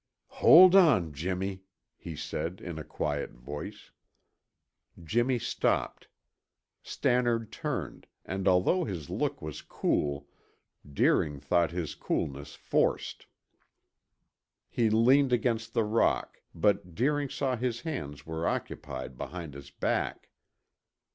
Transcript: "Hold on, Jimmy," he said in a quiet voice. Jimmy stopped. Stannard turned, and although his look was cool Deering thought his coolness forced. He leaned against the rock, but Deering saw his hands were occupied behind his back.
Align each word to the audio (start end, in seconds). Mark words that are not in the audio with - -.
"Hold 0.41 0.75
on, 0.75 1.13
Jimmy," 1.13 1.61
he 1.95 2.15
said 2.15 2.59
in 2.59 2.79
a 2.79 2.83
quiet 2.83 3.33
voice. 3.33 3.91
Jimmy 5.03 5.37
stopped. 5.37 6.07
Stannard 6.81 7.51
turned, 7.51 8.07
and 8.25 8.47
although 8.47 8.83
his 8.83 9.11
look 9.11 9.43
was 9.43 9.61
cool 9.61 10.25
Deering 10.91 11.39
thought 11.39 11.69
his 11.69 11.93
coolness 11.93 12.55
forced. 12.55 13.27
He 14.71 14.89
leaned 14.89 15.33
against 15.33 15.75
the 15.75 15.83
rock, 15.83 16.41
but 16.55 16.95
Deering 16.95 17.29
saw 17.29 17.55
his 17.55 17.81
hands 17.81 18.25
were 18.25 18.47
occupied 18.47 19.19
behind 19.19 19.53
his 19.53 19.69
back. 19.69 20.29